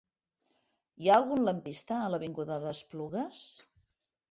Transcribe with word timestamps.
Hi 1.03 1.09
ha 1.11 1.17
algun 1.17 1.43
lampista 1.49 1.99
a 1.99 2.09
l'avinguda 2.15 2.59
d'Esplugues? 2.67 3.47